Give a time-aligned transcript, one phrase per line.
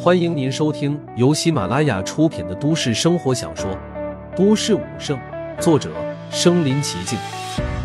[0.00, 3.70] 欢迎您收听由喜马拉雅出品的都市生活小说
[4.36, 5.18] 《都市武圣》，
[5.60, 5.92] 作者：
[6.30, 7.18] 身临其境，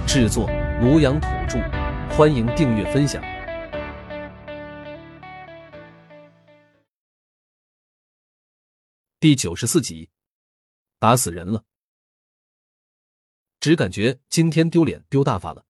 [0.07, 0.47] 制作：
[0.81, 1.59] 庐阳土著。
[2.15, 3.21] 欢迎订阅分享。
[9.19, 10.09] 第九十四集，
[10.99, 11.63] 打死人了，
[13.59, 15.65] 只感觉今天丢脸丢大发了，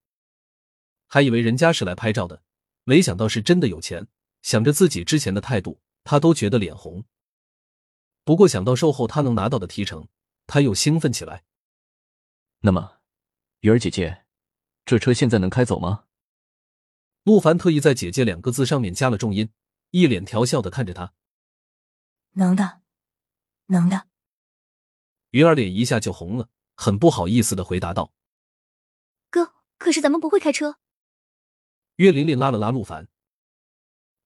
[1.07, 2.41] 还以为人家是来拍照的，
[2.83, 4.07] 没想到是真的有钱。
[4.41, 5.79] 想着自己之前的态度。
[6.03, 7.05] 他都觉得脸红，
[8.23, 10.07] 不过想到售后他能拿到的提成，
[10.47, 11.45] 他又兴奋起来。
[12.59, 12.99] 那么，
[13.61, 14.25] 鱼儿姐姐，
[14.85, 16.05] 这车现在能开走吗？
[17.23, 19.49] 陆凡特意在“姐姐”两个字上面加了重音，
[19.91, 21.13] 一脸调笑的看着他。
[22.31, 22.81] 能的，
[23.67, 24.07] 能的。
[25.29, 28.13] 鱼儿脸一下就红了，很不好意思的回答道
[29.31, 30.79] ：“哥，可是咱们不会开车。”
[31.95, 33.07] 岳琳琳拉了拉陆凡，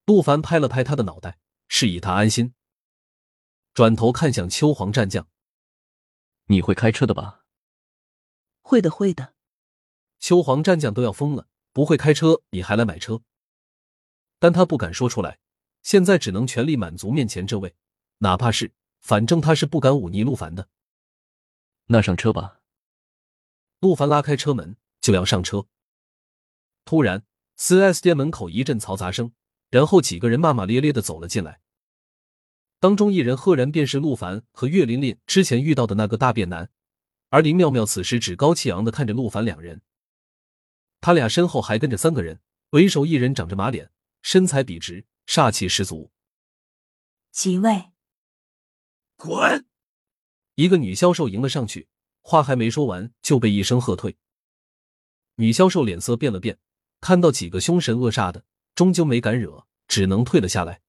[0.06, 1.38] 陆凡拍了拍他的脑袋。
[1.68, 2.54] 示意他安心，
[3.74, 5.28] 转头看向秋黄战将
[6.48, 7.44] ：“你会开车的吧
[8.62, 9.34] ？”“会的，会的。”
[10.18, 13.22] 秋黄战将都要疯了，不会开车你还来买车？
[14.40, 15.38] 但他不敢说出来，
[15.82, 17.76] 现在只能全力满足面前这位，
[18.18, 20.68] 哪怕是，反正他是不敢忤逆陆凡的。
[21.86, 22.60] 那上车吧。
[23.80, 25.68] 陆凡拉开车门就要上车，
[26.84, 29.32] 突然四 S 店门口一阵嘈杂声。
[29.70, 31.60] 然后几个人骂骂咧咧的走了进来，
[32.80, 36.70] 当中一人赫然便是陆凡和岳琳琳之前遇到的那个大便男，
[37.28, 39.82] 而林妙妙此时趾高气昂的看着陆凡两人，
[41.00, 43.90] 他俩身后还跟着三个人，为首一人长着马脸，
[44.22, 46.10] 身材笔直，煞气十足。
[47.30, 47.92] 几位，
[49.16, 49.66] 滚！
[50.54, 51.88] 一个女销售迎了上去，
[52.22, 54.16] 话还没说完就被一声喝退。
[55.36, 56.58] 女销售脸色变了变，
[57.00, 58.44] 看到几个凶神恶煞的。
[58.78, 60.82] 终究没敢惹，只能退了下来。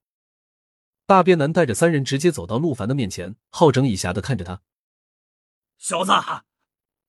[1.08, 4.62] 大便男带着三人直接走到陆凡的面前，好整以暇的看着他
[5.80, 6.12] ：“小子，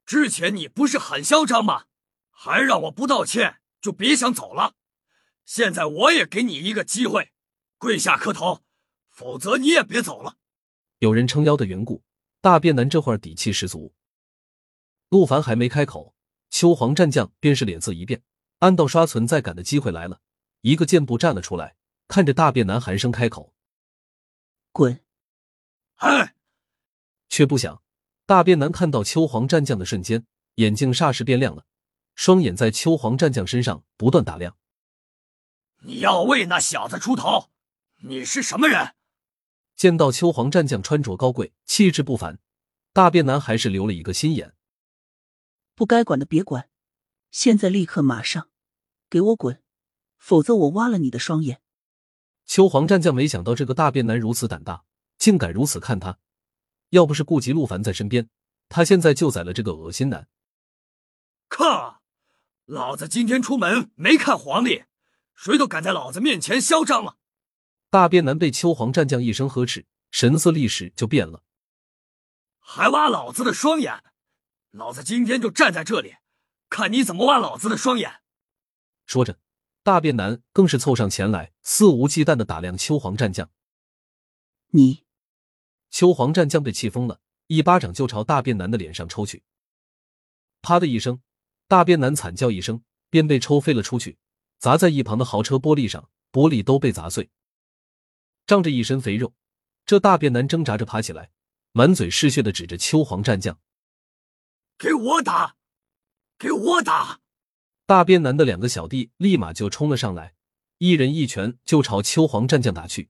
[0.07, 1.83] 之前你不是很嚣张吗？
[2.31, 4.73] 还让我不道歉就别想走了。
[5.45, 7.31] 现在我也给你一个机会，
[7.77, 8.63] 跪下磕头，
[9.07, 10.37] 否则你也别走了。”
[10.97, 12.01] 有人撑腰的缘故，
[12.41, 13.93] 大便男这会儿底气十足。
[15.09, 16.15] 陆凡还没开口，
[16.49, 18.23] 秋黄战将便是脸色一变，
[18.57, 20.21] 暗道刷存在感的机会来了。
[20.61, 21.75] 一个箭步站了出来，
[22.07, 23.53] 看着大便男寒声开口
[24.71, 25.03] ：“滚！”
[25.97, 26.35] 哎，
[27.29, 27.83] 却不想
[28.25, 31.65] 大便男看到秋黄战将的瞬间，眼睛霎时变亮了，
[32.15, 34.57] 双眼在秋黄战将身上不断打量。
[35.83, 37.49] 你要为那小子出头？
[38.03, 38.95] 你是什么人？
[39.75, 42.39] 见到秋黄战将穿着高贵，气质不凡，
[42.93, 44.55] 大便男还是留了一个心眼。
[45.73, 46.69] 不该管的别管，
[47.31, 48.49] 现在立刻马上
[49.09, 49.63] 给我滚！
[50.21, 51.61] 否则我挖了你的双眼！
[52.45, 54.85] 秋黄战将没想到这个大便男如此胆大，
[55.17, 56.19] 竟敢如此看他。
[56.89, 58.29] 要不是顾及陆凡在身边，
[58.69, 60.27] 他现在就宰了这个恶心男。
[61.47, 62.03] 靠！
[62.65, 64.83] 老子今天出门没看黄历，
[65.33, 67.17] 谁都敢在老子面前嚣张了！
[67.89, 71.43] 大便男被秋黄战将一声呵斥，神色立时就变了。
[72.59, 74.03] 还挖老子的双眼！
[74.69, 76.17] 老子今天就站在这里，
[76.69, 78.21] 看你怎么挖老子的双眼！
[79.07, 79.39] 说着。
[79.83, 83.49] 大便男更是凑上前来，肆无忌惮的打量秋黄战将。
[84.67, 85.05] 你，
[85.89, 89.43] 秋黄战将被气疯了，一巴掌就朝大便男的脸上抽去。
[90.61, 91.21] 啪的一声，
[91.67, 94.19] 大便男惨叫一声，便被抽飞了出去，
[94.59, 97.31] 砸在一旁的豪车玻璃上，玻璃都被砸碎。
[98.45, 99.33] 仗着一身肥肉，
[99.87, 101.31] 这大便男挣扎着爬起来，
[101.71, 103.59] 满嘴是血的指着秋黄战将
[104.77, 105.55] ：“给我打，
[106.37, 107.20] 给我打！”
[107.91, 110.33] 大便男的两个小弟立马就冲了上来，
[110.77, 113.09] 一人一拳就朝秋黄战将打去，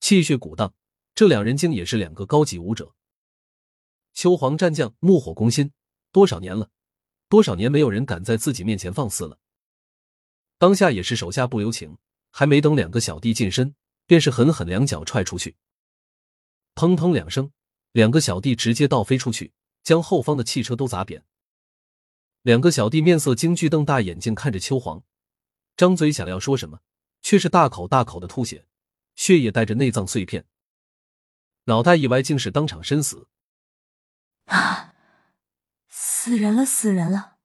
[0.00, 0.74] 气血鼓荡。
[1.14, 2.94] 这两人竟也是两个高级武者。
[4.12, 5.72] 秋黄战将怒火攻心，
[6.12, 6.68] 多少年了，
[7.30, 9.38] 多少年没有人敢在自己面前放肆了。
[10.58, 11.96] 当下也是手下不留情，
[12.30, 13.74] 还没等两个小弟近身，
[14.06, 15.56] 便是狠狠两脚踹出去，
[16.74, 17.50] 砰砰两声，
[17.92, 21.24] 两个小弟直接倒飞出去，将后方的汽车都砸扁。
[22.44, 25.02] 两个小弟面色惊惧，瞪大眼睛看着秋黄，
[25.78, 26.80] 张嘴想要说什么，
[27.22, 28.66] 却是大口大口的吐血，
[29.14, 30.44] 血液带着内脏碎片，
[31.64, 33.28] 脑袋一歪，竟是当场身死。
[34.44, 34.94] 啊！
[35.88, 37.38] 死人了，死人了！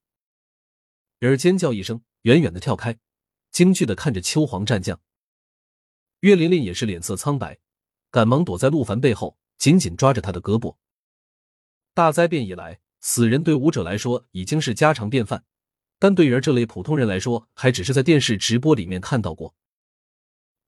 [1.19, 3.00] 人儿尖叫一声，远远的跳开，
[3.52, 5.00] 惊惧的看着秋黄战将。
[6.19, 7.60] 岳琳琳也是脸色苍白，
[8.12, 10.75] 赶忙躲在陆凡背后，紧紧抓着他的胳膊。
[11.94, 12.81] 大灾变以来。
[13.01, 15.46] 死人对武者来说已经是家常便饭，
[15.98, 19.56] 但对于这类普通人来说，还只是在电视直播里面看到过。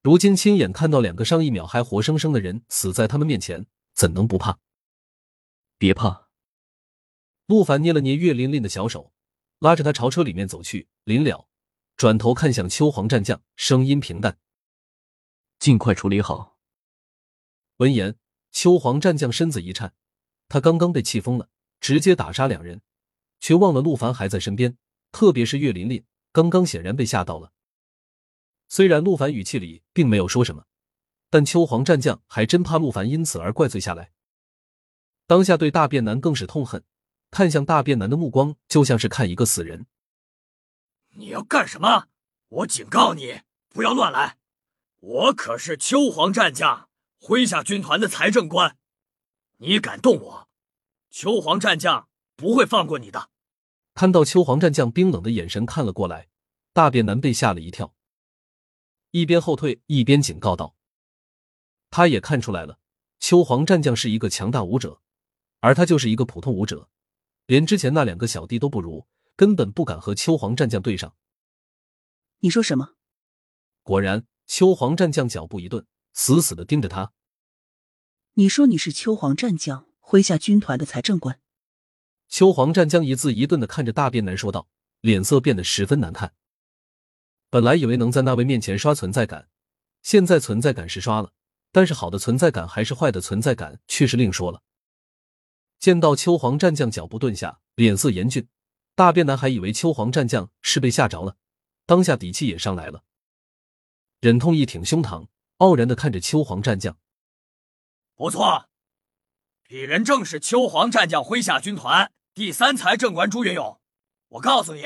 [0.02, 4.58] 如今亲眼看到两个上一秒还活生生的人死在他们面前，怎能不怕？
[5.78, 6.28] 别怕。
[7.46, 9.12] 陆凡捏了捏岳琳琳的小手，
[9.58, 10.88] 拉着她朝车里面走去。
[11.04, 11.48] 临了，
[11.96, 14.38] 转头看向秋黄战将，声音平淡
[15.60, 16.58] ：“尽快处理好。”
[17.78, 18.16] 闻言，
[18.50, 19.94] 秋黄战将身子一颤，
[20.48, 21.48] 他刚刚被气疯了，
[21.82, 22.80] 直接打杀两人，
[23.40, 24.78] 却忘了陆凡还在身边，
[25.10, 27.52] 特别是岳琳琳，刚刚显然被吓到了。
[28.68, 30.64] 虽然陆凡语气里并没有说什么，
[31.28, 34.12] 但秋黄战将还真怕陆凡因此而怪罪下来。
[35.26, 36.84] 当下对大便男更是痛恨，
[37.32, 39.86] 看向大便男的目光就像是看一个死人。
[41.16, 42.06] 你要干什么？
[42.48, 43.40] 我警告你，
[43.70, 44.38] 不要乱来！
[45.00, 46.88] 我可是秋黄战将
[47.20, 48.76] 麾下军团的财政官，
[49.56, 50.48] 你敢动我，
[51.12, 53.28] 秋黄战将不会放过你的！
[53.92, 56.28] 看到秋黄战将冰冷的眼神看了过来，
[56.72, 57.94] 大便男被吓了一跳。
[59.10, 60.74] 一边后退一边警告道
[61.90, 62.78] ：“他也看出来了，
[63.20, 65.02] 秋黄战将是一个强大武者，
[65.60, 66.88] 而他就是一个普通武者，
[67.44, 69.06] 连之前那两个小弟都不如，
[69.36, 71.14] 根本不敢和秋黄战将对上。”
[72.40, 72.94] 你说什么？
[73.82, 77.12] 果然，秋黄战将脚步一顿，死死的盯着他。
[78.32, 81.40] 你说你是秋黄战将麾下军团的财政官？
[82.28, 84.68] 秋黄战将一字一顿的看着大便男说道，
[85.00, 86.34] 脸色变得十分难看。
[87.48, 89.48] 本来以为能在那位面前刷存在感，
[90.02, 91.32] 现在存在感是刷了，
[91.70, 94.62] 但是好的存在感还是坏的存在感却是另说了。
[95.78, 98.48] 见到秋黄战将脚步顿下，脸色严峻，
[98.94, 101.36] 大便男还以为秋黄战将是被吓着了，
[101.86, 103.02] 当下底气也上来了，
[104.20, 105.26] 忍痛一挺胸膛，
[105.58, 106.96] 傲然的看着秋黄战将。
[108.14, 108.68] 不错，
[109.72, 113.80] 鄙人正是秋黄战将麾下军团第三财政官朱云勇。
[114.28, 114.84] 我告诉你，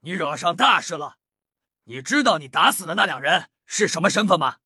[0.00, 1.16] 你惹上大事了。
[1.84, 4.56] 你知道你打死的那两人是什么身份吗？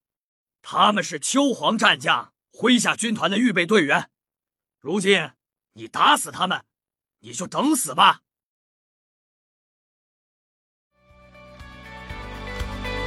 [0.62, 4.10] 他们是秋黄战将麾下军团的预备队员。
[4.80, 5.30] 如今
[5.74, 6.64] 你打死他们，
[7.20, 8.22] 你就等死吧。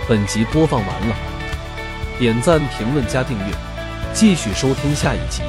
[0.08, 3.54] 本集播放完了，点赞、评论、加订阅，
[4.14, 5.44] 继续收听下一集。